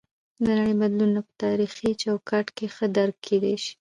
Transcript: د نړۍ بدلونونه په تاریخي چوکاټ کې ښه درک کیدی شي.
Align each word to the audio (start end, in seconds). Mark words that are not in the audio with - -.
د 0.43 0.45
نړۍ 0.57 0.73
بدلونونه 0.81 1.21
په 1.27 1.31
تاریخي 1.45 1.89
چوکاټ 2.03 2.45
کې 2.57 2.65
ښه 2.75 2.85
درک 2.97 3.15
کیدی 3.27 3.55
شي. 3.63 3.69